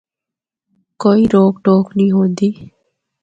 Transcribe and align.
کوئی 1.03 1.23
روک 1.33 1.53
ٹوک 1.65 1.85
نیں 1.97 2.13
ہوندی۔ 2.15 2.49